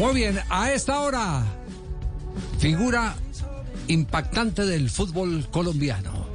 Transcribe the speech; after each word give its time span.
Muy 0.00 0.14
bien, 0.14 0.40
a 0.48 0.72
esta 0.72 1.00
hora, 1.00 1.42
figura 2.58 3.14
impactante 3.86 4.64
del 4.64 4.88
fútbol 4.88 5.46
colombiano. 5.50 6.26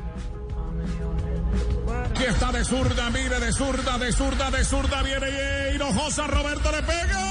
Aquí 2.11 2.25
está 2.25 2.51
de 2.51 2.63
zurda, 2.63 3.09
mire 3.09 3.39
de 3.39 3.51
zurda, 3.51 3.97
de 3.97 4.11
zurda, 4.11 4.51
de 4.51 4.63
zurda, 4.63 5.01
viene 5.01 5.73
Hinojosa, 5.73 6.27
Roberto 6.27 6.71
le 6.71 6.83
pega. 6.83 7.24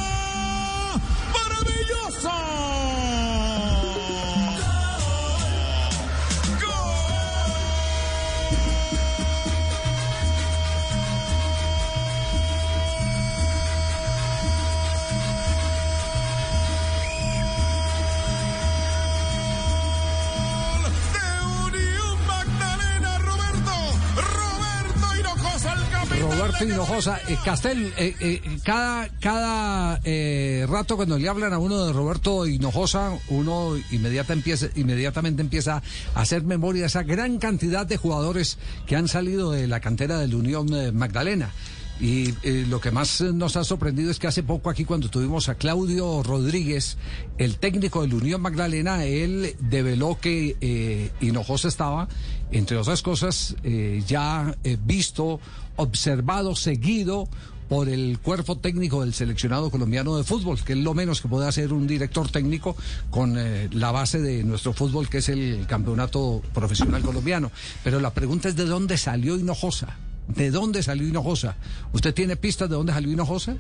Roberto 26.21 26.65
Hinojosa, 26.65 27.21
eh, 27.29 27.39
Castel, 27.45 27.93
eh, 27.97 28.15
eh, 28.21 28.43
cada, 28.65 29.09
cada 29.21 30.01
eh, 30.05 30.67
rato 30.69 30.97
cuando 30.97 31.19
le 31.19 31.29
hablan 31.29 31.53
a 31.53 31.59
uno 31.59 31.87
de 31.87 31.93
Roberto 31.93 32.47
Hinojosa, 32.47 33.13
uno 33.29 33.77
inmediata 33.91 34.35
inmediatamente 34.75 35.43
empieza 35.43 35.83
a 36.15 36.21
hacer 36.21 36.43
memoria 36.43 36.83
de 36.83 36.87
esa 36.87 37.03
gran 37.03 37.39
cantidad 37.39 37.87
de 37.87 37.97
jugadores 37.97 38.59
que 38.87 38.97
han 38.97 39.09
salido 39.09 39.53
de 39.53 39.67
la 39.67 39.81
cantera 39.81 40.19
de 40.19 40.29
la 40.29 40.37
Unión 40.37 40.97
Magdalena. 40.97 41.53
Y 42.01 42.35
eh, 42.43 42.67
lo 42.69 42.81
que 42.81 42.91
más 42.91 43.21
eh, 43.21 43.33
nos 43.33 43.57
ha 43.57 43.63
sorprendido 43.63 44.11
es 44.11 44.19
que 44.19 44.27
hace 44.27 44.43
poco 44.43 44.69
aquí 44.69 44.85
cuando 44.85 45.09
tuvimos 45.09 45.49
a 45.49 45.55
Claudio 45.55 46.23
Rodríguez, 46.23 46.97
el 47.39 47.59
técnico 47.59 48.03
de 48.03 48.09
la 48.09 48.17
Unión 48.17 48.41
Magdalena, 48.41 49.05
él 49.05 49.57
develó 49.61 50.19
que 50.21 50.57
eh, 50.61 51.11
Hinojosa 51.21 51.69
estaba, 51.69 52.09
entre 52.51 52.77
otras 52.77 53.03
cosas, 53.03 53.57
eh, 53.63 54.03
ya 54.07 54.57
eh, 54.65 54.77
visto, 54.85 55.41
observado, 55.77 56.57
seguido 56.57 57.29
por 57.69 57.89
el 57.89 58.19
cuerpo 58.19 58.59
técnico 58.59 59.01
del 59.01 59.15
seleccionado 59.15 59.71
colombiano 59.71 60.17
de 60.17 60.25
fútbol, 60.25 60.63
que 60.63 60.75
es 60.75 60.79
lo 60.79 60.95
menos 60.95 61.21
que 61.21 61.29
puede 61.29 61.49
hacer 61.49 61.73
un 61.73 61.87
director 61.87 62.29
técnico 62.29 62.77
con 63.11 63.39
la 63.71 63.91
base 63.91 64.21
de 64.21 64.45
nuestro 64.45 64.75
fútbol, 64.75 65.09
que 65.09 65.19
es 65.19 65.31
el 65.31 65.65
campeonato 65.67 66.43
profesional 66.53 67.03
colombiano. 67.03 67.51
Pero 67.83 68.01
la 68.01 68.13
pregunta 68.13 68.51
es 68.51 68.57
de 68.57 68.67
dónde 68.67 68.99
salió 68.99 69.39
Hinojosa. 69.39 69.97
¿De 70.29 70.51
dónde 70.51 70.83
salió 70.83 71.07
Hinojosa? 71.07 71.57
¿Usted 71.93 72.15
tiene 72.15 72.37
pistas 72.37 72.69
de 72.69 72.77
dónde 72.77 72.93
salió 72.93 73.13
Hinojosa? 73.13 73.57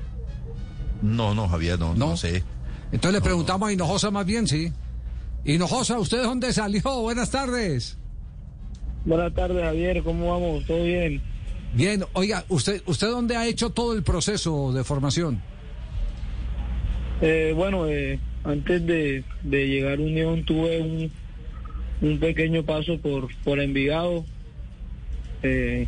No, 1.02 1.34
no, 1.34 1.48
Javier, 1.48 1.78
no, 1.78 1.94
no, 1.94 2.16
sé. 2.16 2.42
Entonces 2.92 3.12
le 3.12 3.20
preguntamos 3.20 3.68
a 3.68 3.72
Hinojosa 3.72 4.10
más 4.10 4.24
bien, 4.24 4.46
sí. 4.46 4.72
Hinojosa, 5.44 5.98
¿usted 5.98 6.18
de 6.18 6.24
dónde 6.24 6.52
salió? 6.52 6.82
Buenas 7.02 7.30
tardes. 7.30 7.98
Buenas 9.04 9.34
tardes, 9.34 9.62
Javier. 9.62 10.02
¿Cómo 10.02 10.30
vamos? 10.30 10.64
¿Todo 10.66 10.82
bien? 10.84 11.20
Bien, 11.74 12.04
oiga, 12.14 12.44
¿usted, 12.48 12.82
¿usted 12.86 13.08
dónde 13.10 13.36
ha 13.36 13.46
hecho 13.46 13.70
todo 13.70 13.94
el 13.94 14.02
proceso 14.02 14.72
de 14.72 14.84
formación? 14.84 15.42
Eh, 17.20 17.52
bueno, 17.54 17.86
eh, 17.88 18.18
antes 18.44 18.86
de, 18.86 19.24
de 19.42 19.68
llegar 19.68 19.98
a 19.98 20.02
Unión 20.02 20.44
tuve 20.44 20.80
un, 20.80 21.10
un 22.00 22.18
pequeño 22.18 22.64
paso 22.64 22.98
por, 22.98 23.28
por 23.42 23.60
Envigado. 23.60 24.24
Eh, 25.44 25.86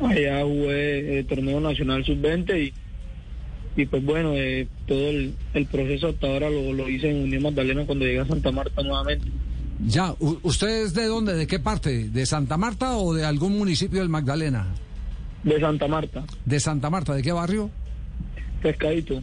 allá 0.00 0.42
jugué 0.42 1.18
el 1.20 1.26
torneo 1.26 1.60
nacional 1.60 2.04
sub-20 2.04 2.60
y, 3.76 3.80
y 3.80 3.86
pues 3.86 4.04
bueno, 4.04 4.32
eh, 4.34 4.68
todo 4.86 5.08
el, 5.10 5.34
el 5.54 5.66
proceso 5.66 6.08
hasta 6.08 6.26
ahora 6.26 6.50
lo, 6.50 6.72
lo 6.72 6.88
hice 6.88 7.10
en 7.10 7.22
Unión 7.24 7.42
Magdalena 7.42 7.84
cuando 7.86 8.04
llegué 8.04 8.20
a 8.20 8.26
Santa 8.26 8.50
Marta 8.50 8.82
nuevamente. 8.82 9.26
Ya, 9.86 10.14
u- 10.18 10.38
¿usted 10.42 10.84
es 10.84 10.94
de 10.94 11.04
dónde? 11.06 11.34
¿De 11.34 11.46
qué 11.46 11.58
parte? 11.58 12.08
¿De 12.08 12.26
Santa 12.26 12.56
Marta 12.56 12.96
o 12.96 13.14
de 13.14 13.24
algún 13.24 13.56
municipio 13.58 14.00
del 14.00 14.08
Magdalena? 14.08 14.66
De 15.42 15.60
Santa 15.60 15.86
Marta, 15.86 16.24
¿De 16.44 16.58
Santa 16.58 16.90
Marta? 16.90 17.14
¿De 17.14 17.22
qué 17.22 17.32
barrio? 17.32 17.70
pescadito. 18.62 19.22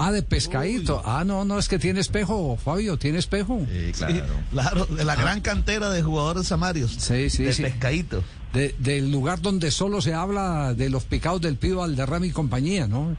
Ah, 0.00 0.12
de 0.12 0.22
Pescadito. 0.22 1.02
Ah, 1.04 1.24
no, 1.26 1.44
no, 1.44 1.58
es 1.58 1.68
que 1.68 1.78
tiene 1.80 1.98
espejo, 1.98 2.56
Fabio, 2.56 2.96
tiene 2.96 3.18
espejo. 3.18 3.60
Sí, 3.68 3.90
claro. 3.92 4.24
Claro, 4.52 4.86
de 4.86 5.04
la 5.04 5.16
gran 5.16 5.40
cantera 5.40 5.90
de 5.90 6.02
jugadores 6.02 6.46
samarios. 6.46 6.92
Sí, 6.92 7.28
sí, 7.28 7.42
de 7.42 7.52
sí. 7.52 7.62
pescadito. 7.64 8.22
De- 8.52 8.74
del 8.78 9.10
lugar 9.12 9.40
donde 9.42 9.70
solo 9.70 10.00
se 10.00 10.14
habla 10.14 10.72
de 10.74 10.88
los 10.90 11.04
picados 11.04 11.40
del 11.40 11.56
Pío 11.56 11.76
Valderrama 11.78 12.26
y 12.26 12.30
compañía, 12.30 12.86
¿no? 12.86 13.16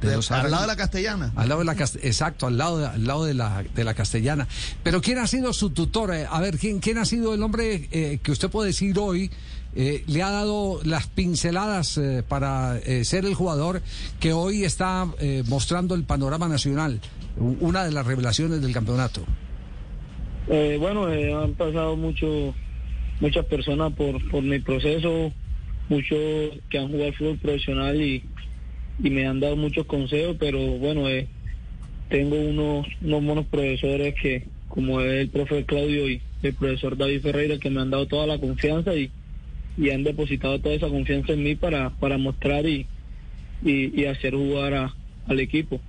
De 0.00 0.08
De- 0.08 0.16
los 0.16 0.30
al 0.30 0.50
lado 0.50 0.62
de 0.62 0.66
la 0.68 0.76
castellana. 0.76 1.32
Al 1.36 1.48
lado 1.48 1.60
de 1.60 1.64
la 1.64 1.72
exacto, 1.72 2.46
al 2.48 2.58
lado 2.58 2.78
de, 2.78 2.86
al 2.86 3.06
lado 3.06 3.24
de 3.24 3.32
la 3.34 3.62
de 3.74 3.84
la 3.84 3.94
castellana. 3.94 4.46
Pero 4.82 5.00
quién 5.00 5.18
ha 5.18 5.26
sido 5.26 5.52
su 5.52 5.70
tutor? 5.70 6.12
Eh, 6.14 6.26
a 6.30 6.40
ver, 6.40 6.58
quién 6.58 6.80
quién 6.80 6.98
ha 6.98 7.04
sido 7.04 7.32
el 7.32 7.42
hombre 7.42 7.88
eh, 7.92 8.18
que 8.22 8.32
usted 8.32 8.50
puede 8.50 8.68
decir 8.68 8.98
hoy 8.98 9.30
eh, 9.74 10.02
le 10.06 10.22
ha 10.22 10.30
dado 10.30 10.80
las 10.84 11.06
pinceladas 11.06 11.96
eh, 11.98 12.22
para 12.26 12.76
eh, 12.78 13.04
ser 13.04 13.24
el 13.24 13.34
jugador 13.34 13.82
que 14.20 14.32
hoy 14.32 14.64
está 14.64 15.06
eh, 15.20 15.44
mostrando 15.46 15.94
el 15.94 16.04
panorama 16.04 16.48
nacional, 16.48 17.00
una 17.38 17.84
de 17.84 17.92
las 17.92 18.04
revelaciones 18.06 18.60
del 18.62 18.72
campeonato. 18.72 19.24
Eh, 20.48 20.76
bueno, 20.80 21.10
eh, 21.10 21.32
han 21.34 21.54
pasado 21.54 21.96
mucho, 21.96 22.54
muchas 23.20 23.44
personas 23.46 23.92
por, 23.94 24.26
por 24.28 24.42
mi 24.42 24.58
proceso, 24.60 25.32
muchos 25.88 26.18
que 26.68 26.78
han 26.78 26.88
jugado 26.88 27.06
al 27.06 27.14
fútbol 27.14 27.38
profesional 27.38 28.00
y, 28.00 28.24
y 29.02 29.10
me 29.10 29.26
han 29.26 29.40
dado 29.40 29.56
muchos 29.56 29.86
consejos, 29.86 30.36
pero 30.38 30.58
bueno, 30.58 31.08
eh, 31.08 31.28
tengo 32.08 32.36
unos, 32.38 32.86
unos 33.00 33.24
buenos 33.24 33.46
profesores 33.46 34.14
que, 34.20 34.44
como 34.68 35.00
es 35.00 35.12
el 35.22 35.28
profe 35.30 35.64
Claudio 35.64 36.08
y 36.08 36.20
el 36.42 36.54
profesor 36.54 36.96
David 36.96 37.22
Ferreira, 37.22 37.58
que 37.58 37.70
me 37.70 37.80
han 37.80 37.90
dado 37.90 38.06
toda 38.06 38.26
la 38.26 38.38
confianza 38.38 38.94
y, 38.94 39.10
y 39.76 39.90
han 39.90 40.04
depositado 40.04 40.58
toda 40.60 40.74
esa 40.74 40.88
confianza 40.88 41.32
en 41.32 41.42
mí 41.42 41.54
para, 41.54 41.90
para 41.90 42.18
mostrar 42.18 42.66
y, 42.66 42.86
y, 43.64 44.00
y 44.00 44.04
hacer 44.06 44.34
jugar 44.34 44.74
a- 44.74 44.94
al 45.26 45.40
equipo. 45.40 45.80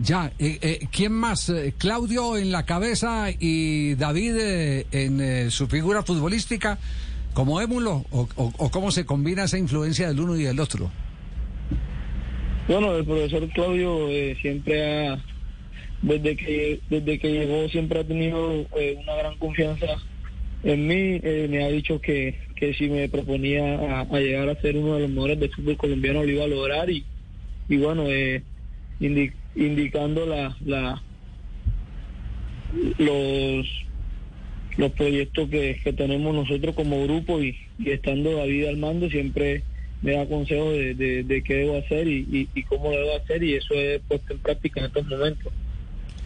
Ya, 0.00 0.30
eh, 0.38 0.58
eh, 0.62 0.80
¿quién 0.92 1.12
más? 1.12 1.48
Eh, 1.48 1.74
Claudio 1.76 2.36
en 2.36 2.52
la 2.52 2.64
cabeza 2.64 3.30
y 3.38 3.96
David 3.96 4.36
eh, 4.38 4.86
en 4.92 5.20
eh, 5.20 5.50
su 5.50 5.66
figura 5.66 6.04
futbolística 6.04 6.78
como 7.34 7.60
émulo 7.60 8.04
o, 8.10 8.28
cómo 8.70 8.90
se 8.90 9.04
combina 9.04 9.44
esa 9.44 9.58
influencia 9.58 10.08
del 10.08 10.20
uno 10.20 10.36
y 10.36 10.44
del 10.44 10.58
otro. 10.60 10.90
Bueno, 12.68 12.94
el 12.96 13.04
profesor 13.04 13.48
Claudio 13.50 14.08
siempre 14.40 15.08
ha, 15.08 15.24
desde 16.02 16.36
que 16.36 16.80
desde 16.90 17.18
que 17.18 17.32
llegó, 17.32 17.68
siempre 17.68 18.00
ha 18.00 18.04
tenido 18.04 18.50
una 18.50 19.14
gran 19.14 19.36
confianza 19.38 19.86
en 20.64 20.86
mí. 20.86 21.20
Me 21.48 21.64
ha 21.64 21.68
dicho 21.68 22.00
que, 22.00 22.38
que 22.56 22.74
si 22.74 22.88
me 22.88 23.08
proponía 23.08 24.00
a 24.00 24.18
llegar 24.18 24.48
a 24.48 24.60
ser 24.60 24.76
uno 24.76 24.94
de 24.94 25.02
los 25.02 25.10
mejores 25.10 25.38
del 25.38 25.54
fútbol 25.54 25.76
colombiano 25.76 26.24
lo 26.24 26.30
iba 26.30 26.44
a 26.44 26.48
lograr 26.48 26.90
y, 26.90 27.04
y 27.68 27.76
bueno, 27.76 28.04
eh, 28.06 28.42
indi- 29.00 29.32
indicando 29.54 30.26
la, 30.26 30.56
la 30.64 31.02
los 32.98 33.66
los 34.76 34.92
proyectos 34.92 35.48
que, 35.48 35.80
que 35.82 35.92
tenemos 35.92 36.34
nosotros 36.34 36.74
como 36.74 37.02
grupo 37.04 37.42
y, 37.42 37.56
y 37.78 37.90
estando 37.90 38.36
David 38.36 38.66
al 38.66 38.76
mando 38.76 39.08
siempre 39.10 39.64
me 40.02 40.12
da 40.12 40.26
consejos 40.28 40.72
de, 40.74 40.94
de, 40.94 41.24
de 41.24 41.42
qué 41.42 41.54
debo 41.54 41.78
hacer 41.78 42.06
y, 42.06 42.18
y, 42.30 42.48
y 42.54 42.62
cómo 42.62 42.90
debo 42.90 43.16
hacer 43.16 43.42
y 43.42 43.54
eso 43.54 43.74
he 43.74 44.00
puesto 44.06 44.34
en 44.34 44.38
práctica 44.38 44.78
en 44.80 44.86
estos 44.86 45.06
momentos. 45.08 45.52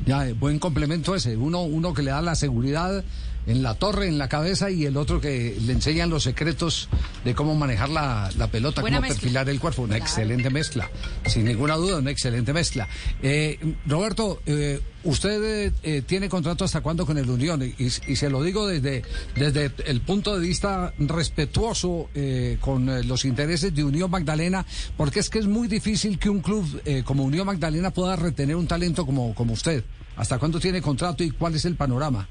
Ya, 0.05 0.29
eh, 0.29 0.35
buen 0.35 0.59
complemento 0.59 1.15
ese. 1.15 1.37
Uno, 1.37 1.63
uno 1.63 1.95
que 1.95 2.03
le 2.03 2.11
da 2.11 2.21
la 2.21 2.35
seguridad 2.35 3.03
en 3.47 3.63
la 3.63 3.75
torre, 3.75 4.07
en 4.09 4.19
la 4.19 4.29
cabeza, 4.29 4.71
y 4.71 4.85
el 4.87 4.97
otro 4.97 5.21
que 5.21 5.57
le 5.61 5.73
enseñan 5.73 6.11
los 6.11 6.23
secretos 6.23 6.89
de 7.25 7.35
cómo 7.35 7.55
manejar 7.55 7.89
la, 7.89 8.31
la 8.37 8.47
pelota, 8.49 8.81
Buena 8.81 8.99
cómo 8.99 9.09
mezcla. 9.09 9.21
perfilar 9.21 9.49
el 9.49 9.59
cuerpo. 9.61 9.83
Una 9.83 9.97
Claro. 9.97 10.05
excelente 10.05 10.51
mezcla, 10.51 10.91
sin 11.27 11.45
ninguna 11.45 11.77
duda, 11.77 11.99
una 11.99 12.11
excelente 12.11 12.53
mezcla. 12.53 12.89
Eh, 13.23 13.59
Roberto, 13.87 14.41
eh, 14.47 14.81
usted 15.05 15.73
eh, 15.83 16.03
tiene 16.07 16.29
contrato 16.29 16.65
hasta 16.65 16.81
cuándo 16.83 17.05
con 17.05 17.19
el 17.19 17.29
Unión, 17.29 17.63
y, 17.63 17.75
y 17.85 18.17
se 18.17 18.31
lo 18.31 18.43
digo 18.43 18.67
desde, 18.69 19.03
desde 19.35 19.73
el 19.87 20.01
punto 20.03 20.39
de 20.39 20.47
vista 20.47 20.93
respetuoso 20.99 22.09
eh, 22.15 22.59
con 22.61 22.89
eh, 22.89 23.03
los 23.05 23.25
intereses 23.25 23.75
de 23.75 23.83
Unión 23.85 24.11
Magdalena, 24.11 24.65
porque 24.97 25.21
es 25.21 25.31
que 25.31 25.39
es 25.41 25.47
muy 25.47 25.67
difícil 25.69 26.19
que 26.19 26.29
un 26.31 26.41
club 26.41 26.81
eh, 26.85 27.03
como 27.05 27.25
Unión 27.25 27.47
Magdalena 27.47 27.91
pueda 27.91 28.15
retener 28.17 28.55
un 28.57 28.67
talento 28.69 29.05
como, 29.05 29.35
como 29.35 29.53
usted. 29.55 29.83
¿Hasta 30.17 30.39
cuándo 30.39 30.61
tiene 30.61 30.83
contrato 30.83 31.25
y 31.25 31.31
cuál 31.31 31.55
es 31.55 31.65
el 31.65 31.75
panorama? 31.75 32.29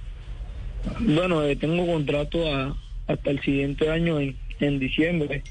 Bueno, 1.00 1.44
eh, 1.44 1.56
tengo 1.56 1.86
contrato 1.86 2.54
a- 2.54 2.76
hasta 3.08 3.32
el 3.32 3.42
siguiente 3.42 3.90
año 3.90 4.20
en, 4.20 4.38
en 4.60 4.80
diciembre, 4.80 5.44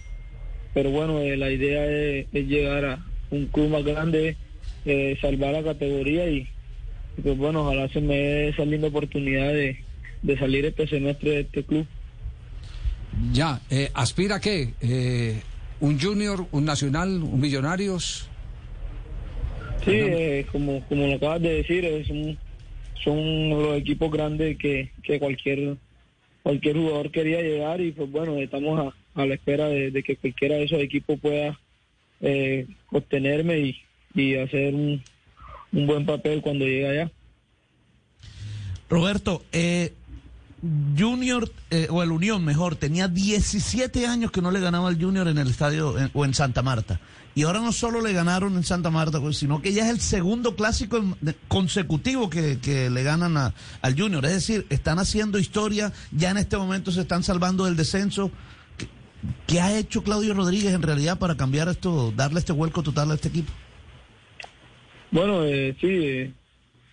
pero 0.74 0.90
bueno, 0.90 1.20
eh, 1.20 1.36
la 1.36 1.50
idea 1.50 1.84
es, 1.86 2.26
es 2.32 2.46
llegar 2.46 2.84
a 2.84 3.06
un 3.30 3.46
club 3.46 3.68
más 3.70 3.84
grande, 3.84 4.36
eh, 4.84 5.16
salvar 5.20 5.52
la 5.52 5.62
categoría 5.62 6.28
y, 6.28 6.48
y 7.16 7.20
pues 7.22 7.36
bueno, 7.36 7.62
ojalá 7.66 7.88
se 7.88 8.00
me 8.00 8.16
dé 8.16 8.48
esa 8.48 8.64
linda 8.64 8.88
oportunidad 8.88 9.52
de, 9.52 9.78
de 10.22 10.38
salir 10.38 10.64
este 10.66 10.86
semestre 10.86 11.30
de 11.30 11.40
este 11.40 11.64
club. 11.64 11.86
Ya, 13.32 13.60
eh, 13.70 13.90
¿aspira 13.94 14.36
a 14.36 14.40
qué? 14.40 14.72
Eh, 14.80 15.42
¿Un 15.80 15.98
junior, 16.00 16.46
un 16.52 16.64
nacional, 16.64 17.22
un 17.22 17.40
millonarios? 17.40 18.28
Sí, 19.84 19.92
eh, 19.94 20.46
como, 20.52 20.84
como 20.88 21.06
lo 21.06 21.14
acabas 21.14 21.40
de 21.42 21.54
decir, 21.54 21.84
es 21.84 22.08
un- 22.10 22.38
son 23.02 23.50
los 23.50 23.78
equipos 23.78 24.10
grandes 24.10 24.56
que, 24.58 24.90
que 25.02 25.18
cualquier 25.18 25.76
cualquier 26.42 26.76
jugador 26.76 27.10
quería 27.10 27.42
llegar 27.42 27.80
y 27.80 27.92
pues 27.92 28.10
bueno, 28.10 28.38
estamos 28.38 28.94
a, 29.14 29.20
a 29.22 29.26
la 29.26 29.34
espera 29.34 29.68
de, 29.68 29.90
de 29.90 30.02
que 30.02 30.16
cualquiera 30.16 30.56
de 30.56 30.64
esos 30.64 30.80
equipos 30.80 31.18
pueda 31.20 31.58
eh, 32.20 32.66
obtenerme 32.90 33.58
y, 33.58 33.76
y 34.14 34.36
hacer 34.36 34.74
un, 34.74 35.02
un 35.72 35.86
buen 35.86 36.06
papel 36.06 36.40
cuando 36.40 36.64
llegue 36.64 36.88
allá. 36.88 37.10
Roberto, 38.88 39.44
eh, 39.52 39.92
Junior, 40.98 41.50
eh, 41.70 41.86
o 41.90 42.02
el 42.02 42.12
Unión 42.12 42.44
mejor, 42.44 42.76
tenía 42.76 43.08
17 43.08 44.06
años 44.06 44.30
que 44.30 44.42
no 44.42 44.50
le 44.50 44.60
ganaba 44.60 44.88
al 44.88 45.00
Junior 45.00 45.26
en 45.28 45.38
el 45.38 45.48
estadio 45.48 45.98
en- 45.98 46.10
o 46.12 46.24
en 46.24 46.34
Santa 46.34 46.62
Marta. 46.62 47.00
Y 47.34 47.44
ahora 47.44 47.60
no 47.60 47.72
solo 47.72 48.02
le 48.02 48.12
ganaron 48.12 48.56
en 48.56 48.64
Santa 48.64 48.90
Marta, 48.90 49.20
pues, 49.20 49.38
sino 49.38 49.62
que 49.62 49.72
ya 49.72 49.84
es 49.84 49.90
el 49.90 50.00
segundo 50.00 50.56
clásico 50.56 51.00
consecutivo 51.48 52.28
que, 52.28 52.58
que 52.58 52.90
le 52.90 53.02
ganan 53.02 53.36
a- 53.36 53.54
al 53.80 53.98
Junior. 53.98 54.24
Es 54.26 54.32
decir, 54.32 54.66
están 54.68 54.98
haciendo 54.98 55.38
historia, 55.38 55.92
ya 56.10 56.30
en 56.30 56.36
este 56.38 56.56
momento 56.58 56.90
se 56.90 57.00
están 57.02 57.22
salvando 57.22 57.64
del 57.64 57.76
descenso. 57.76 58.30
¿Qué, 58.76 58.88
qué 59.46 59.60
ha 59.60 59.78
hecho 59.78 60.02
Claudio 60.02 60.34
Rodríguez 60.34 60.74
en 60.74 60.82
realidad 60.82 61.18
para 61.18 61.36
cambiar 61.36 61.68
esto, 61.68 62.12
darle 62.14 62.40
este 62.40 62.52
vuelco 62.52 62.82
total 62.82 63.12
a 63.12 63.14
este 63.14 63.28
equipo? 63.28 63.52
Bueno, 65.12 65.44
eh, 65.44 65.74
sí, 65.80 65.86
eh, 65.88 66.32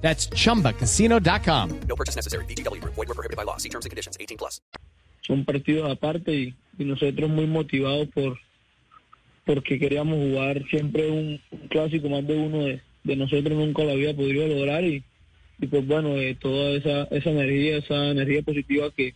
That's 0.00 0.26
chumbacasino.com. 0.28 1.80
No 1.88 1.96
purchase 1.96 2.16
necessary. 2.16 2.44
VGW 2.46 2.80
Group. 2.80 2.94
Void 2.94 3.08
were 3.08 3.14
prohibited 3.14 3.36
by 3.36 3.44
law. 3.44 3.58
See 3.58 3.68
terms 3.68 3.86
and 3.86 3.90
conditions. 3.90 4.16
18 4.18 4.36
plus. 4.38 4.60
son 5.26 5.44
partidos 5.44 5.90
aparte 5.90 6.34
y, 6.34 6.54
y 6.78 6.84
nosotros 6.84 7.30
muy 7.30 7.46
motivados 7.46 8.08
por 8.08 8.38
porque 9.44 9.78
queríamos 9.78 10.16
jugar 10.18 10.64
siempre 10.68 11.08
un, 11.10 11.40
un 11.50 11.68
clásico 11.68 12.08
más 12.08 12.26
de 12.26 12.36
uno 12.36 12.64
de, 12.64 12.80
de 13.04 13.16
nosotros 13.16 13.56
nunca 13.56 13.84
lo 13.84 13.92
había 13.92 14.14
podido 14.14 14.46
lograr 14.48 14.84
y, 14.84 15.02
y 15.60 15.66
pues 15.66 15.86
bueno 15.86 16.16
eh, 16.16 16.36
toda 16.40 16.70
esa 16.72 17.04
esa 17.14 17.30
energía 17.30 17.76
esa 17.78 18.10
energía 18.10 18.42
positiva 18.42 18.90
que, 18.96 19.14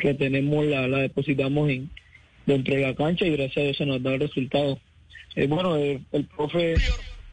que 0.00 0.14
tenemos 0.14 0.64
la, 0.66 0.88
la 0.88 0.98
depositamos 0.98 1.70
en 1.70 1.90
dentro 2.44 2.74
de 2.74 2.82
la 2.82 2.94
cancha 2.94 3.24
y 3.24 3.30
gracias 3.36 3.58
a 3.58 3.62
Dios 3.62 3.76
se 3.76 3.86
nos 3.86 4.02
da 4.02 4.14
el 4.14 4.20
resultado 4.20 4.80
Eh, 5.36 5.46
bueno 5.46 5.76
eh, 5.76 6.00
el 6.12 6.24
profe 6.26 6.74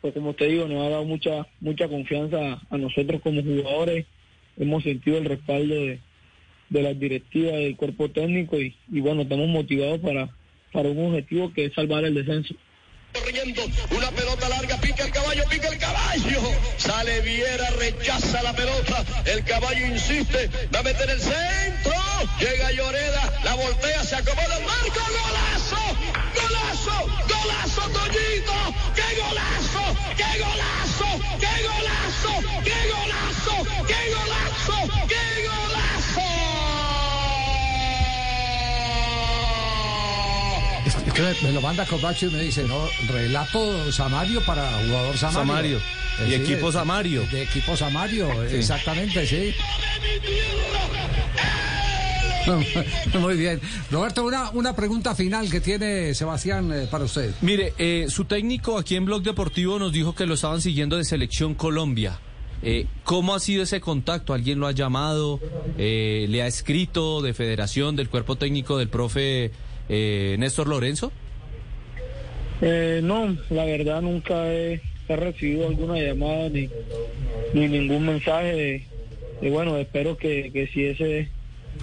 pues 0.04 0.14
como 0.14 0.36
te 0.36 0.46
digo 0.46 0.68
nos 0.68 0.86
ha 0.86 0.90
dado 0.90 1.06
mucha 1.06 1.48
mucha 1.62 1.88
confianza 1.88 2.62
a 2.70 2.78
nosotros 2.78 3.22
como 3.24 3.42
jugadores 3.42 4.06
hemos 4.58 4.84
sentido 4.84 5.18
el 5.18 5.26
respaldo 5.26 5.74
de 5.74 6.00
de 6.74 6.82
las 6.82 7.00
directivas 7.00 7.54
del 7.54 7.76
cuerpo 7.76 8.10
técnico 8.10 8.60
y, 8.60 8.76
y 8.92 9.00
bueno, 9.00 9.22
estamos 9.22 9.48
motivados 9.48 10.00
para, 10.00 10.30
para 10.72 10.90
un 10.90 11.12
objetivo 11.12 11.54
que 11.54 11.66
es 11.66 11.74
salvar 11.74 12.04
el 12.04 12.16
descenso. 12.16 12.56
corriendo, 13.14 13.62
una 13.96 14.10
pelota 14.10 14.50
larga, 14.50 14.82
pica 14.82 15.06
el 15.06 15.12
caballo, 15.12 15.44
pica 15.52 15.68
el 15.68 15.78
caballo. 15.78 16.42
Sale 16.78 17.22
Viera, 17.22 17.70
rechaza 17.80 18.42
la 18.42 18.54
pelota, 18.54 19.06
el 19.26 19.44
caballo 19.44 19.86
insiste, 19.86 20.50
va 20.74 20.80
a 20.80 20.84
meter 20.84 21.10
el 21.10 21.20
centro. 21.20 21.94
Llega 22.40 22.72
Lloreda, 22.72 23.42
la 23.44 23.54
voltea, 23.54 24.04
se 24.04 24.16
acomoda 24.16 24.58
el 24.58 24.66
marco, 24.66 25.00
golazo, 25.20 25.82
golazo, 26.36 26.98
golazo, 27.30 27.82
Toñito, 27.92 28.74
qué 28.96 29.22
golazo, 29.22 29.33
qué 31.56 31.64
golazo, 31.64 32.34
qué 32.64 32.74
golazo, 32.92 33.86
qué 33.88 34.14
golazo, 34.14 35.08
qué 35.08 35.48
golazo. 35.48 36.22
Me 41.44 41.52
lo 41.52 41.62
manda 41.62 41.86
Corbacho 41.86 42.28
y 42.28 42.32
me 42.32 42.40
dice, 42.42 42.64
no, 42.64 42.88
relato 43.08 43.92
Samario 43.92 44.42
para 44.46 44.64
jugador 44.86 45.18
Samario. 45.18 45.44
Samario. 45.46 45.78
Eh, 46.20 46.26
Y 46.28 46.30
sí, 46.30 46.36
equipo 46.36 46.68
de- 46.68 46.74
Samario. 46.74 47.28
De 47.32 47.42
equipo 47.44 47.78
Samario, 47.78 48.30
Sí. 48.50 48.56
exactamente, 48.58 49.26
sí. 49.28 49.56
Muy 53.20 53.38
bien. 53.38 53.60
Roberto, 53.92 54.26
una, 54.26 54.50
una 54.52 54.76
pregunta 54.76 55.16
final 55.16 55.50
que 55.50 55.62
tiene 55.62 56.14
Sebastián 56.14 56.72
eh, 56.74 56.88
para 56.90 57.06
usted. 57.06 57.32
Mire, 57.42 57.74
eh, 57.78 58.06
su 58.10 58.26
técnico 58.26 58.78
aquí 58.78 58.96
en 58.96 59.06
Blog 59.06 59.24
Deportivo 59.24 59.80
nos 59.80 59.92
dijo 59.92 60.14
que 60.16 60.26
lo 60.26 60.34
estaban 60.34 60.62
siguiendo 60.62 60.98
de 60.98 61.04
Selección 61.04 61.56
Colombia. 61.56 62.20
Eh, 62.66 62.88
¿Cómo 63.04 63.36
ha 63.36 63.40
sido 63.42 63.64
ese 63.64 63.82
contacto? 63.82 64.34
¿Alguien 64.34 64.60
lo 64.60 64.68
ha 64.68 64.72
llamado? 64.72 65.40
Eh, 65.78 66.28
¿Le 66.30 66.42
ha 66.42 66.48
escrito 66.48 67.22
de 67.22 67.34
federación, 67.34 67.98
del 67.98 68.08
cuerpo 68.08 68.38
técnico 68.38 68.78
del 68.78 68.88
profe 68.88 69.52
eh, 69.90 70.38
Néstor 70.40 70.70
Lorenzo? 70.70 71.12
Eh, 72.62 73.02
no, 73.04 73.36
la 73.50 73.66
verdad 73.66 74.02
nunca 74.02 74.54
he, 74.54 74.82
he 75.10 75.16
recibido 75.18 75.68
alguna 75.68 76.00
llamada 76.00 76.48
ni, 76.48 76.70
ni 77.54 77.68
ningún 77.68 78.06
mensaje. 78.06 78.88
Y 79.42 79.50
bueno, 79.50 79.78
espero 79.78 80.16
que, 80.16 80.50
que 80.54 80.68
si 80.68 80.86
ese 80.86 81.28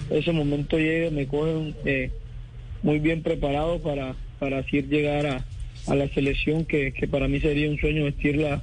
ese 0.09 0.31
momento 0.31 0.77
llegue 0.77 1.11
me 1.11 1.27
cogen 1.27 1.75
eh, 1.85 2.11
muy 2.83 2.99
bien 2.99 3.21
preparado 3.21 3.79
para, 3.79 4.15
para 4.39 4.59
así 4.59 4.81
llegar 4.81 5.25
a, 5.25 5.45
a 5.87 5.95
la 5.95 6.07
selección 6.09 6.65
que, 6.65 6.93
que 6.93 7.07
para 7.07 7.27
mí 7.27 7.39
sería 7.39 7.69
un 7.69 7.77
sueño 7.77 8.05
vestir 8.05 8.37
la, 8.37 8.61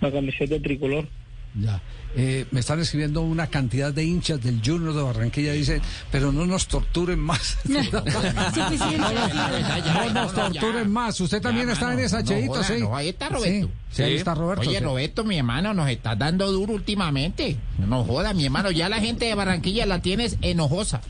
la 0.00 0.10
camiseta 0.10 0.60
tricolor. 0.60 1.06
Ya. 1.54 1.80
Eh, 2.16 2.46
me 2.52 2.60
están 2.60 2.80
escribiendo 2.80 3.20
una 3.20 3.48
cantidad 3.48 3.92
de 3.92 4.04
hinchas 4.04 4.40
del 4.42 4.60
Junior 4.64 4.94
de 4.94 5.02
Barranquilla. 5.02 5.52
Dicen, 5.52 5.80
pero 6.10 6.32
no 6.32 6.46
nos 6.46 6.66
torturen 6.66 7.18
más. 7.18 7.58
no 7.64 7.82
nos 10.12 10.32
torturen 10.34 10.90
más. 10.90 11.20
Usted 11.20 11.40
también 11.42 11.66
Ya, 11.66 11.72
está 11.74 11.92
en 11.92 11.98
esa, 12.00 12.20
no 12.20 12.24
Cheito, 12.26 12.52
joda, 12.52 12.64
sí. 12.64 12.74
no, 12.78 12.96
ahí 12.96 13.08
está 13.08 13.28
Roberto. 13.28 13.66
Sí, 13.68 13.72
sí, 13.90 14.02
ahí 14.02 14.14
está 14.16 14.34
Roberto. 14.34 14.68
Oye, 14.68 14.78
sí. 14.78 14.84
Roberto, 14.84 15.24
mi 15.24 15.38
hermano, 15.38 15.74
nos 15.74 15.88
estás 15.90 16.18
dando 16.18 16.50
duro 16.50 16.74
últimamente. 16.74 17.56
No 17.78 18.04
joda, 18.04 18.32
mi 18.34 18.44
hermano, 18.44 18.70
ya 18.70 18.88
la 18.88 19.00
gente 19.00 19.26
de 19.26 19.34
Barranquilla 19.34 19.86
la 19.86 20.00
tienes 20.00 20.36
enojosa. 20.40 21.00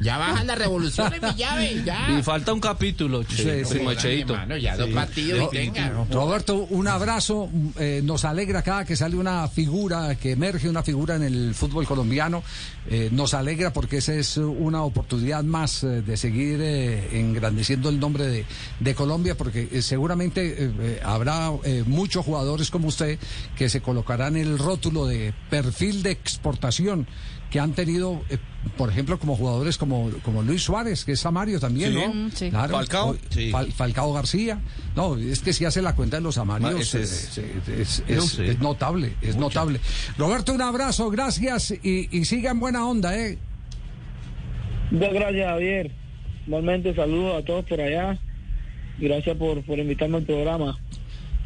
Ya 0.00 0.18
bajan 0.18 0.46
las 0.46 0.58
revoluciones, 0.58 1.20
mi 1.22 1.34
llave, 1.34 1.82
ya. 1.84 2.16
Y 2.18 2.22
falta 2.22 2.52
un 2.52 2.60
capítulo, 2.60 3.22
che, 3.24 3.64
Sí, 3.64 3.74
sí. 3.78 3.78
Ya 4.56 4.76
dos 4.76 4.88
partidos 4.90 5.48
y 5.52 5.56
tenga. 5.56 5.90
Roberto, 6.10 6.66
un 6.70 6.88
abrazo. 6.88 7.48
eh, 7.78 8.00
nos 8.04 8.24
alegra 8.24 8.62
cada 8.62 8.84
que 8.84 8.96
sale 8.96 9.16
una 9.16 9.48
figura, 9.48 10.14
que 10.16 10.32
emerge 10.32 10.68
una 10.68 10.82
figura 10.82 11.16
en 11.16 11.22
el 11.22 11.54
fútbol 11.54 11.86
colombiano. 11.86 12.42
eh, 12.88 13.08
nos 13.12 13.32
alegra 13.34 13.72
porque 13.72 13.96
esa 13.98 14.12
es 14.14 14.36
una 14.36 14.82
oportunidad 14.82 15.42
más 15.42 15.82
eh, 15.84 16.02
de 16.02 16.16
seguir 16.16 16.58
eh, 16.60 17.18
engrandeciendo 17.18 17.88
el 17.88 17.98
nombre 17.98 18.26
de, 18.26 18.44
de 18.80 18.94
Colombia, 18.94 19.36
porque 19.36 19.68
eh, 19.72 19.80
seguramente 19.82 20.70
habrá 21.02 21.50
eh, 21.64 21.82
muchos 21.86 22.24
jugadores 22.24 22.70
como 22.70 22.88
usted 22.88 23.18
que 23.56 23.68
se 23.68 23.80
colocarán 23.80 24.36
el 24.36 24.58
rótulo 24.58 25.06
de 25.06 25.32
perfil 25.50 26.02
de 26.02 26.10
exportación 26.10 26.93
que 27.50 27.60
han 27.60 27.72
tenido, 27.72 28.22
eh, 28.30 28.38
por 28.76 28.90
ejemplo, 28.90 29.18
como 29.18 29.36
jugadores 29.36 29.78
como, 29.78 30.10
como 30.24 30.42
Luis 30.42 30.62
Suárez, 30.62 31.04
que 31.04 31.12
es 31.12 31.20
Samario 31.20 31.60
también, 31.60 31.92
Sí. 31.92 31.98
¿no? 31.98 32.12
Mm, 32.14 32.30
sí. 32.32 32.50
Claro. 32.50 32.74
Falcao. 32.74 33.10
O- 33.10 33.16
Sí. 33.30 33.50
Fal- 33.52 33.70
Falcao 33.72 34.12
García. 34.12 34.60
No, 34.96 35.16
es 35.16 35.40
que 35.40 35.52
si 35.52 35.64
hace 35.64 35.80
la 35.82 35.94
cuenta 35.94 36.16
de 36.16 36.22
los 36.22 36.36
Amarios, 36.38 36.74
Ma- 36.74 36.80
ese 36.80 36.98
eh, 37.00 37.02
es- 37.02 37.38
es, 37.68 38.02
es- 38.08 38.38
es 38.38 38.58
notable, 38.60 39.14
es 39.20 39.36
notable. 39.36 39.80
Roberto, 40.18 40.52
un 40.52 40.62
abrazo, 40.62 41.10
gracias 41.10 41.72
y, 41.82 42.08
y 42.10 42.24
siga 42.24 42.50
en 42.50 42.58
buena 42.60 42.86
onda, 42.86 43.16
¿eh? 43.16 43.38
Muchas 44.90 45.12
gracias, 45.12 45.46
Javier. 45.48 45.90
Igualmente, 46.46 46.94
saludos 46.94 47.42
a 47.42 47.44
todos 47.44 47.64
por 47.64 47.80
allá. 47.80 48.18
Gracias 48.98 49.36
por, 49.36 49.62
por 49.64 49.78
invitarme 49.78 50.18
al 50.18 50.24
programa. 50.24 50.78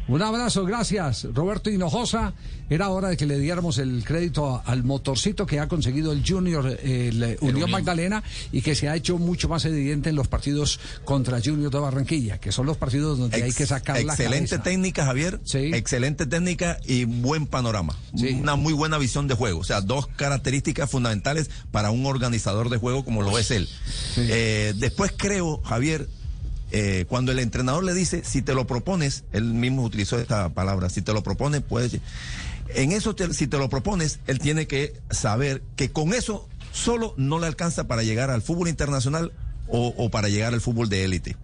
Un 0.09 0.23
abrazo, 0.23 0.65
gracias. 0.65 1.27
Roberto 1.35 1.69
Hinojosa, 1.69 2.33
era 2.67 2.89
hora 2.89 3.09
de 3.09 3.17
que 3.17 3.27
le 3.27 3.37
diéramos 3.37 3.77
el 3.77 4.03
crédito 4.03 4.59
al 4.65 4.83
motorcito 4.83 5.45
que 5.45 5.59
ha 5.59 5.67
conseguido 5.67 6.11
el 6.11 6.23
Junior, 6.27 6.67
eh, 6.67 7.09
el, 7.09 7.21
eh, 7.21 7.37
Unión 7.41 7.69
Magdalena, 7.69 8.23
y 8.51 8.63
que 8.63 8.73
se 8.73 8.89
ha 8.89 8.95
hecho 8.95 9.19
mucho 9.19 9.47
más 9.47 9.65
evidente 9.65 10.09
en 10.09 10.15
los 10.15 10.27
partidos 10.27 10.79
contra 11.05 11.39
Junior 11.39 11.71
de 11.71 11.77
Barranquilla, 11.77 12.39
que 12.39 12.51
son 12.51 12.65
los 12.65 12.75
partidos 12.75 13.19
donde 13.19 13.43
hay 13.43 13.53
que 13.53 13.67
sacar 13.67 14.03
la 14.03 14.13
Excelente 14.13 14.57
técnica, 14.57 15.05
Javier. 15.05 15.39
Excelente 15.53 16.25
técnica 16.25 16.79
y 16.87 17.05
buen 17.05 17.45
panorama. 17.45 17.95
Una 18.13 18.55
muy 18.55 18.73
buena 18.73 18.97
visión 18.97 19.27
de 19.27 19.35
juego. 19.35 19.59
O 19.59 19.63
sea, 19.63 19.81
dos 19.81 20.07
características 20.07 20.89
fundamentales 20.89 21.51
para 21.71 21.91
un 21.91 22.07
organizador 22.07 22.69
de 22.69 22.77
juego 22.77 23.05
como 23.05 23.21
lo 23.21 23.37
es 23.37 23.51
él. 23.51 23.69
Eh, 24.17 24.73
después 24.77 25.13
creo, 25.15 25.61
Javier, 25.63 26.07
eh, 26.71 27.05
cuando 27.07 27.31
el 27.31 27.39
entrenador 27.39 27.83
le 27.83 27.93
dice, 27.93 28.23
si 28.23 28.41
te 28.41 28.53
lo 28.53 28.67
propones, 28.67 29.23
él 29.31 29.45
mismo 29.45 29.83
utilizó 29.83 30.19
esta 30.19 30.49
palabra, 30.49 30.89
si 30.89 31.01
te 31.01 31.13
lo 31.13 31.23
propones, 31.23 31.61
puedes... 31.61 31.99
En 32.75 32.91
eso, 32.91 33.15
si 33.31 33.47
te 33.47 33.57
lo 33.57 33.67
propones, 33.67 34.19
él 34.27 34.37
tiene 34.37 34.67
que 34.67 34.93
saber 35.09 35.63
que 35.75 35.91
con 35.91 36.13
eso 36.13 36.47
solo 36.71 37.15
no 37.17 37.39
le 37.39 37.47
alcanza 37.47 37.87
para 37.87 38.03
llegar 38.03 38.29
al 38.29 38.43
fútbol 38.43 38.67
internacional 38.67 39.33
o, 39.67 40.09
para 40.09 40.29
llegar 40.29 40.53
al 40.53 40.61
fútbol 40.61 40.89
de 40.89 41.03
élite. 41.03 41.35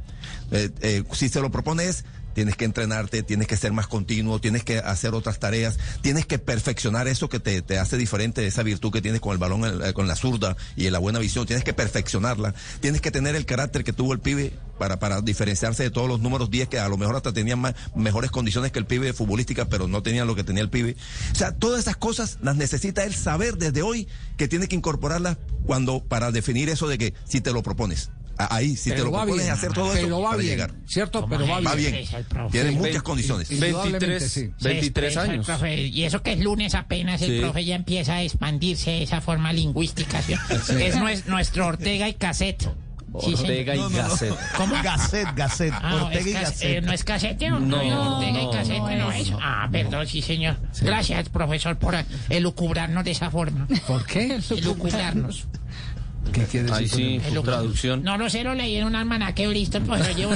Eh, 0.52 0.70
eh, 0.82 1.04
si 1.14 1.30
se 1.30 1.42
lo 1.42 1.52
propones, 1.52 2.06
tienes 2.36 2.56
que 2.56 2.66
entrenarte, 2.66 3.24
tienes 3.24 3.48
que 3.48 3.58
ser 3.58 3.72
más 3.72 3.88
continuo, 3.88 4.40
tienes 4.40 4.64
que 4.64 4.78
hacer 4.78 5.16
otras 5.16 5.40
tareas, 5.40 5.80
tienes 6.02 6.26
que 6.28 6.38
perfeccionar 6.38 7.08
eso 7.08 7.30
que 7.30 7.40
te, 7.40 7.62
te 7.64 7.80
hace 7.80 7.98
diferente, 7.98 8.46
esa 8.46 8.62
virtud 8.62 8.92
que 8.92 9.02
tienes 9.02 9.22
con 9.22 9.32
el 9.32 9.40
balón, 9.40 9.64
eh, 9.84 9.94
con 9.94 10.08
la 10.08 10.16
zurda 10.16 10.56
y 10.76 10.88
la 10.90 11.00
buena 11.00 11.18
visión, 11.18 11.48
tienes 11.48 11.64
que 11.64 11.74
perfeccionarla, 11.74 12.54
tienes 12.82 13.02
que 13.02 13.10
tener 13.10 13.36
el 13.36 13.46
carácter 13.46 13.84
que 13.84 13.94
tuvo 13.94 14.14
el 14.14 14.20
pibe 14.20 14.54
para, 14.78 15.00
para 15.00 15.22
diferenciarse 15.22 15.84
de 15.84 15.90
todos 15.90 16.10
los 16.10 16.20
números 16.20 16.52
10 16.52 16.68
que 16.68 16.78
a 16.78 16.90
lo 16.90 16.98
mejor 16.98 17.16
hasta 17.16 17.32
tenían 17.32 17.60
más, 17.60 17.74
mejores 17.96 18.30
condiciones 18.30 18.74
que 18.74 18.80
el 18.80 18.86
pibe 18.86 19.14
futbolística, 19.14 19.66
pero 19.66 19.88
no 19.88 20.04
tenían 20.04 20.28
lo 20.28 20.36
que 20.36 20.44
tenía 20.44 20.62
el 20.62 20.70
pibe. 20.70 20.98
O 21.32 21.36
sea, 21.36 21.54
todas 21.54 21.80
esas 21.80 21.96
cosas 21.96 22.38
las 22.42 22.58
necesita 22.58 23.06
él 23.06 23.16
saber 23.16 23.58
desde 23.58 23.82
hoy 23.82 24.10
que 24.36 24.50
tiene 24.50 24.68
que 24.68 24.76
incorporarlas 24.76 25.38
cuando, 25.66 26.04
para 26.04 26.32
definir 26.32 26.70
eso 26.70 26.90
de 26.90 26.98
que 26.98 27.14
si 27.24 27.40
te 27.40 27.54
lo 27.54 27.64
propones. 27.64 28.10
Ahí, 28.38 28.76
si 28.76 28.90
te 28.92 28.98
lo 28.98 29.12
va 29.12 29.20
propones 29.24 29.46
bien, 29.46 29.54
hacer 29.54 29.72
todo 29.74 29.92
pero 29.94 30.08
eso 30.08 30.22
va 30.22 30.30
para 30.32 30.42
bien, 30.42 30.52
llegar. 30.52 30.72
¿cierto? 30.86 31.26
Pero 31.30 31.48
va 31.48 31.60
bien. 31.60 31.72
Va 31.72 31.76
bien. 31.76 31.96
Es 31.96 32.14
el 32.14 32.24
profe. 32.26 32.52
Tiene 32.52 32.70
Sí, 32.72 32.76
muchas 32.78 33.04
condiciones. 33.04 33.52
Indudablemente, 33.52 34.20
sí. 34.30 34.52
Se 34.58 34.68
23 34.68 34.84
expresa 35.12 35.24
el 35.24 35.30
años. 35.32 35.46
profe, 35.46 35.76
y 35.84 36.04
eso 36.04 36.22
que 36.22 36.34
es 36.34 36.40
lunes 36.40 36.76
apenas, 36.76 37.22
el 37.22 37.36
Sí. 37.36 37.40
profe 37.40 37.64
ya 37.66 37.76
empieza 37.76 38.16
a 38.16 38.24
expandirse 38.24 38.92
de 38.92 39.04
esa 39.04 39.22
forma 39.22 39.54
lingüística. 39.54 40.22
¿sí? 40.22 40.34
Es 40.34 40.96
nues- 40.98 41.26
nuestro 41.28 41.68
Ortega 41.68 42.08
y 42.10 42.14
Cassette. 42.16 42.70
Sí, 43.24 43.34
Ortega 43.34 43.74
y 43.76 43.80
Gasset. 43.94 44.34
¿Cómo? 44.58 44.76
Gasset, 44.84 45.28
Gasset, 45.38 45.72
Ah, 45.74 46.04
Ortega 46.04 46.30
y 46.30 46.34
Gasset. 46.34 46.70
eh, 46.70 46.82
¿No 46.82 46.92
es 46.92 47.06
casete 47.06 47.50
o 47.50 47.60
No, 47.62 47.82
no? 47.82 48.18
Ortega 48.18 48.42
y 48.42 48.46
no, 48.46 48.90
no, 48.90 48.98
no, 48.98 49.12
es. 49.14 49.32
Ah, 49.42 49.70
perdón, 49.72 50.06
sí, 50.06 50.22
señor. 50.22 50.58
Gracias, 50.82 51.30
profesor, 51.30 51.78
por 51.78 51.96
elucubrarnos 52.30 53.06
de 53.06 53.12
esa 53.12 53.32
forma. 53.32 53.68
¿Por 53.88 54.06
qué? 54.06 54.38
Elucubrarnos. 54.50 55.48
¿Qué 56.32 56.44
quiere 56.46 56.72
Ahí 56.74 56.84
decir? 56.84 57.22
sí, 57.22 57.34
traducción. 57.44 58.04
No, 58.04 58.18
no 58.18 58.30
sé, 58.30 58.44
lo 58.44 58.54
leí 58.54 58.76
en 58.76 58.86
un 58.86 58.96
almanaque 58.96 59.48
listo, 59.48 59.78
el 59.78 59.84
profesor 59.84 60.16
llevo 60.16 60.36